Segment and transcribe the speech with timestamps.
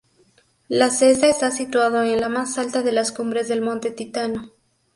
[0.67, 4.49] La Cesta está situado en la más alta de las cumbres del Monte Titano.